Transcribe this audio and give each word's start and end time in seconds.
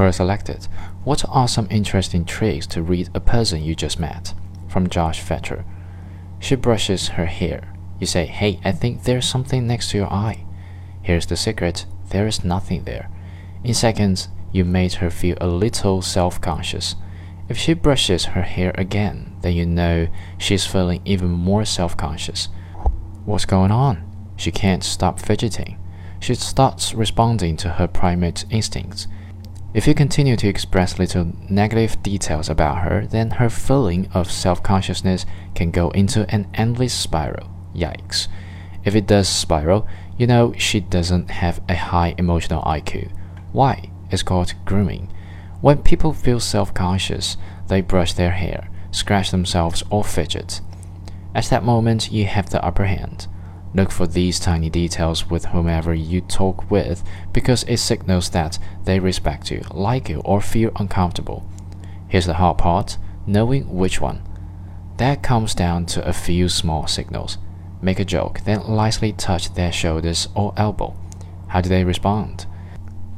Query 0.00 0.14
selected. 0.14 0.66
What 1.04 1.26
are 1.28 1.46
some 1.46 1.68
interesting 1.70 2.24
tricks 2.24 2.66
to 2.68 2.80
read 2.80 3.10
a 3.12 3.20
person 3.20 3.62
you 3.62 3.74
just 3.74 4.00
met? 4.00 4.32
From 4.66 4.88
Josh 4.88 5.22
Fechter. 5.22 5.62
She 6.38 6.54
brushes 6.54 7.08
her 7.08 7.26
hair. 7.26 7.74
You 7.98 8.06
say, 8.06 8.24
Hey, 8.24 8.60
I 8.64 8.72
think 8.72 9.02
there's 9.02 9.28
something 9.28 9.66
next 9.66 9.90
to 9.90 9.98
your 9.98 10.10
eye. 10.10 10.46
Here's 11.02 11.26
the 11.26 11.36
secret 11.36 11.84
there 12.08 12.26
is 12.26 12.42
nothing 12.42 12.84
there. 12.84 13.10
In 13.62 13.74
seconds, 13.74 14.28
you 14.52 14.64
made 14.64 14.94
her 14.94 15.10
feel 15.10 15.36
a 15.38 15.46
little 15.46 16.00
self 16.00 16.40
conscious. 16.40 16.96
If 17.50 17.58
she 17.58 17.74
brushes 17.74 18.24
her 18.24 18.40
hair 18.40 18.72
again, 18.78 19.36
then 19.42 19.52
you 19.52 19.66
know 19.66 20.08
she's 20.38 20.64
feeling 20.64 21.02
even 21.04 21.28
more 21.28 21.66
self 21.66 21.94
conscious. 21.94 22.48
What's 23.26 23.44
going 23.44 23.70
on? 23.70 24.02
She 24.36 24.50
can't 24.50 24.82
stop 24.82 25.20
fidgeting. 25.20 25.78
She 26.20 26.34
starts 26.36 26.94
responding 26.94 27.58
to 27.58 27.68
her 27.72 27.86
primate 27.86 28.46
instincts. 28.48 29.06
If 29.72 29.86
you 29.86 29.94
continue 29.94 30.36
to 30.36 30.48
express 30.48 30.98
little 30.98 31.32
negative 31.48 32.02
details 32.02 32.48
about 32.50 32.78
her, 32.78 33.06
then 33.06 33.30
her 33.30 33.48
feeling 33.48 34.08
of 34.12 34.30
self 34.30 34.62
consciousness 34.64 35.24
can 35.54 35.70
go 35.70 35.90
into 35.90 36.28
an 36.28 36.48
endless 36.54 36.92
spiral. 36.92 37.48
Yikes. 37.72 38.26
If 38.84 38.96
it 38.96 39.06
does 39.06 39.28
spiral, 39.28 39.86
you 40.18 40.26
know 40.26 40.52
she 40.58 40.80
doesn't 40.80 41.30
have 41.30 41.60
a 41.68 41.76
high 41.76 42.14
emotional 42.18 42.62
IQ. 42.62 43.12
Why? 43.52 43.90
It's 44.10 44.24
called 44.24 44.54
grooming. 44.64 45.12
When 45.60 45.82
people 45.82 46.14
feel 46.14 46.40
self 46.40 46.74
conscious, 46.74 47.36
they 47.68 47.80
brush 47.80 48.14
their 48.14 48.32
hair, 48.32 48.70
scratch 48.90 49.30
themselves, 49.30 49.84
or 49.88 50.02
fidget. 50.02 50.60
At 51.32 51.44
that 51.44 51.62
moment, 51.62 52.10
you 52.10 52.26
have 52.26 52.50
the 52.50 52.64
upper 52.64 52.86
hand. 52.86 53.28
Look 53.72 53.92
for 53.92 54.08
these 54.08 54.40
tiny 54.40 54.68
details 54.68 55.30
with 55.30 55.44
whomever 55.46 55.94
you 55.94 56.22
talk 56.22 56.68
with 56.70 57.04
because 57.32 57.62
it 57.64 57.76
signals 57.76 58.30
that 58.30 58.58
they 58.84 58.98
respect 58.98 59.50
you, 59.50 59.62
like 59.72 60.08
you, 60.08 60.20
or 60.24 60.40
feel 60.40 60.70
uncomfortable. 60.76 61.46
Here's 62.08 62.26
the 62.26 62.34
hard 62.34 62.58
part 62.58 62.98
knowing 63.26 63.76
which 63.76 64.00
one. 64.00 64.22
That 64.96 65.22
comes 65.22 65.54
down 65.54 65.86
to 65.86 66.06
a 66.06 66.12
few 66.12 66.48
small 66.48 66.86
signals. 66.86 67.38
Make 67.80 68.00
a 68.00 68.04
joke, 68.04 68.40
then 68.44 68.66
lightly 68.66 69.12
touch 69.12 69.54
their 69.54 69.72
shoulders 69.72 70.28
or 70.34 70.52
elbow. 70.56 70.94
How 71.48 71.60
do 71.60 71.68
they 71.68 71.84
respond? 71.84 72.46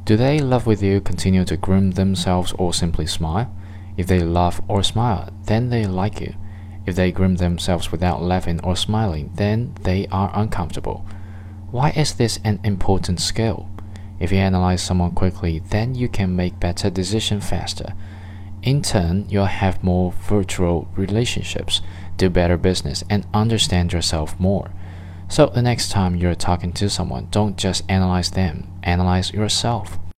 Do 0.05 0.17
they 0.17 0.39
laugh 0.39 0.67
with 0.67 0.83
you, 0.83 1.01
continue 1.01 1.45
to 1.45 1.57
groom 1.57 1.93
themselves, 1.93 2.53
or 2.53 2.73
simply 2.73 3.07
smile? 3.07 3.53
If 3.97 4.07
they 4.07 4.21
laugh 4.21 4.61
or 4.69 4.83
smile, 4.83 5.31
then 5.45 5.69
they 5.69 5.87
like 5.87 6.21
you. 6.21 6.35
If 6.87 6.97
they 6.97 7.13
groom 7.13 7.37
themselves 7.37 7.93
without 7.93 8.23
laughing 8.23 8.61
or 8.65 8.75
smiling, 8.77 9.31
then 9.35 9.75
they 9.83 10.07
are 10.09 10.31
uncomfortable. 10.35 11.07
Why 11.71 11.91
is 11.91 12.15
this 12.15 12.39
an 12.45 12.61
important 12.65 13.21
skill? 13.21 13.69
If 14.23 14.31
you 14.31 14.39
analyze 14.39 14.81
someone 14.81 15.11
quickly, 15.11 15.59
then 15.59 15.97
you 15.97 16.09
can 16.09 16.37
make 16.37 16.61
better 16.61 16.89
decisions 16.91 17.45
faster. 17.45 17.93
In 18.63 18.81
turn, 18.81 19.27
you'll 19.29 19.47
have 19.47 19.83
more 19.83 20.13
virtual 20.13 20.87
relationships, 20.95 21.83
do 22.17 22.31
better 22.31 22.57
business, 22.57 23.03
and 23.11 23.27
understand 23.35 23.93
yourself 23.93 24.39
more. 24.39 24.71
So 25.27 25.47
the 25.47 25.61
next 25.61 25.91
time 25.91 26.15
you're 26.15 26.37
talking 26.37 26.73
to 26.75 26.89
someone, 26.89 27.27
don't 27.33 27.59
just 27.59 27.83
analyze 27.89 28.31
them, 28.31 28.69
analyze 28.85 29.33
yourself. 29.33 29.99